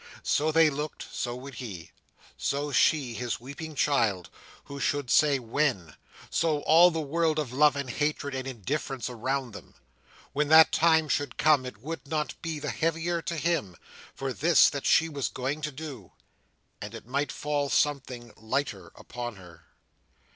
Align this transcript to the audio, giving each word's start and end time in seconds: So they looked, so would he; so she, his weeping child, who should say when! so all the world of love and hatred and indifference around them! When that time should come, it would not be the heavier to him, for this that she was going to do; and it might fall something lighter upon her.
So 0.23 0.51
they 0.51 0.71
looked, 0.71 1.05
so 1.13 1.35
would 1.35 1.53
he; 1.53 1.91
so 2.35 2.71
she, 2.71 3.13
his 3.13 3.39
weeping 3.39 3.75
child, 3.75 4.31
who 4.63 4.79
should 4.79 5.11
say 5.11 5.37
when! 5.37 5.95
so 6.31 6.61
all 6.63 6.89
the 6.89 6.99
world 6.99 7.37
of 7.37 7.53
love 7.53 7.75
and 7.75 7.87
hatred 7.87 8.33
and 8.33 8.47
indifference 8.47 9.11
around 9.11 9.51
them! 9.53 9.75
When 10.33 10.47
that 10.47 10.71
time 10.71 11.07
should 11.07 11.37
come, 11.37 11.67
it 11.67 11.77
would 11.83 12.07
not 12.07 12.33
be 12.41 12.57
the 12.57 12.71
heavier 12.71 13.21
to 13.21 13.37
him, 13.37 13.77
for 14.15 14.33
this 14.33 14.71
that 14.71 14.87
she 14.87 15.07
was 15.07 15.27
going 15.29 15.61
to 15.61 15.71
do; 15.71 16.13
and 16.81 16.95
it 16.95 17.05
might 17.05 17.31
fall 17.31 17.69
something 17.69 18.33
lighter 18.35 18.91
upon 18.95 19.35
her. 19.35 19.67